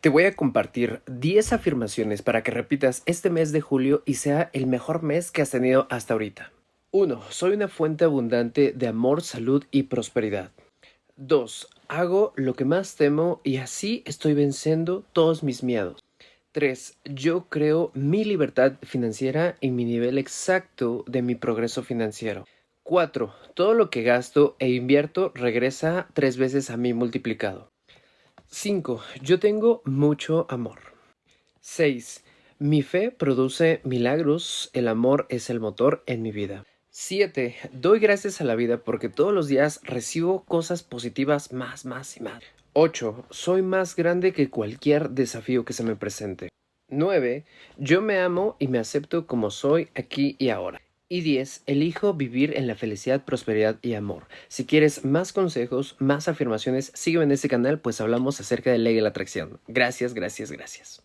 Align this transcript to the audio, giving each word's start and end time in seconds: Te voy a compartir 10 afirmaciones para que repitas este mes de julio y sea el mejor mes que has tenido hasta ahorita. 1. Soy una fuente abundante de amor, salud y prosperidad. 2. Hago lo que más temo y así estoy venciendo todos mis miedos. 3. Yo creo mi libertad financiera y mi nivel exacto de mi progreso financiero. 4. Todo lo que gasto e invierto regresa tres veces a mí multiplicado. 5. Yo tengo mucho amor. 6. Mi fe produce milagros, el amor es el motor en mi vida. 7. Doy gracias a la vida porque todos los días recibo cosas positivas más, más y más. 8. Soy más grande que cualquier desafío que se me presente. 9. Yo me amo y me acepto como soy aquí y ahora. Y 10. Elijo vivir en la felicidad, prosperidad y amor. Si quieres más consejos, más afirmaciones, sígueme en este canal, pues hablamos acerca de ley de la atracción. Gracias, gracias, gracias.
Te 0.00 0.08
voy 0.08 0.24
a 0.24 0.32
compartir 0.32 1.02
10 1.08 1.52
afirmaciones 1.52 2.22
para 2.22 2.42
que 2.42 2.50
repitas 2.50 3.02
este 3.04 3.28
mes 3.28 3.52
de 3.52 3.60
julio 3.60 4.02
y 4.06 4.14
sea 4.14 4.48
el 4.54 4.66
mejor 4.66 5.02
mes 5.02 5.30
que 5.30 5.42
has 5.42 5.50
tenido 5.50 5.86
hasta 5.90 6.14
ahorita. 6.14 6.52
1. 6.90 7.20
Soy 7.28 7.52
una 7.52 7.68
fuente 7.68 8.06
abundante 8.06 8.72
de 8.72 8.88
amor, 8.88 9.20
salud 9.20 9.62
y 9.70 9.84
prosperidad. 9.84 10.52
2. 11.16 11.68
Hago 11.88 12.32
lo 12.36 12.54
que 12.54 12.64
más 12.64 12.96
temo 12.96 13.42
y 13.44 13.58
así 13.58 14.02
estoy 14.06 14.32
venciendo 14.32 15.04
todos 15.12 15.42
mis 15.42 15.62
miedos. 15.62 16.02
3. 16.52 16.96
Yo 17.04 17.50
creo 17.50 17.90
mi 17.92 18.24
libertad 18.24 18.76
financiera 18.80 19.56
y 19.60 19.70
mi 19.70 19.84
nivel 19.84 20.16
exacto 20.16 21.04
de 21.08 21.20
mi 21.20 21.34
progreso 21.34 21.82
financiero. 21.82 22.46
4. 22.84 23.34
Todo 23.52 23.74
lo 23.74 23.90
que 23.90 24.02
gasto 24.02 24.56
e 24.60 24.70
invierto 24.70 25.30
regresa 25.34 26.08
tres 26.14 26.38
veces 26.38 26.70
a 26.70 26.78
mí 26.78 26.94
multiplicado. 26.94 27.70
5. 28.52 29.00
Yo 29.22 29.38
tengo 29.38 29.80
mucho 29.84 30.46
amor. 30.50 30.80
6. 31.60 32.24
Mi 32.58 32.82
fe 32.82 33.12
produce 33.12 33.80
milagros, 33.84 34.70
el 34.72 34.88
amor 34.88 35.26
es 35.28 35.50
el 35.50 35.60
motor 35.60 36.02
en 36.06 36.20
mi 36.22 36.32
vida. 36.32 36.64
7. 36.90 37.54
Doy 37.72 38.00
gracias 38.00 38.40
a 38.40 38.44
la 38.44 38.56
vida 38.56 38.82
porque 38.82 39.08
todos 39.08 39.32
los 39.32 39.46
días 39.46 39.80
recibo 39.84 40.44
cosas 40.44 40.82
positivas 40.82 41.52
más, 41.52 41.84
más 41.84 42.16
y 42.16 42.24
más. 42.24 42.42
8. 42.72 43.24
Soy 43.30 43.62
más 43.62 43.94
grande 43.94 44.32
que 44.32 44.50
cualquier 44.50 45.10
desafío 45.10 45.64
que 45.64 45.72
se 45.72 45.84
me 45.84 45.94
presente. 45.94 46.48
9. 46.88 47.44
Yo 47.78 48.02
me 48.02 48.18
amo 48.18 48.56
y 48.58 48.66
me 48.66 48.80
acepto 48.80 49.28
como 49.28 49.52
soy 49.52 49.90
aquí 49.94 50.34
y 50.40 50.48
ahora. 50.48 50.80
Y 51.12 51.22
10. 51.22 51.64
Elijo 51.66 52.14
vivir 52.14 52.56
en 52.56 52.68
la 52.68 52.76
felicidad, 52.76 53.24
prosperidad 53.24 53.78
y 53.82 53.94
amor. 53.94 54.28
Si 54.46 54.64
quieres 54.64 55.04
más 55.04 55.32
consejos, 55.32 55.96
más 55.98 56.28
afirmaciones, 56.28 56.92
sígueme 56.94 57.24
en 57.24 57.32
este 57.32 57.48
canal, 57.48 57.80
pues 57.80 58.00
hablamos 58.00 58.40
acerca 58.40 58.70
de 58.70 58.78
ley 58.78 58.94
de 58.94 59.02
la 59.02 59.08
atracción. 59.08 59.58
Gracias, 59.66 60.14
gracias, 60.14 60.52
gracias. 60.52 60.98